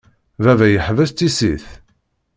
[0.43, 1.65] Baba yeḥbes tissit.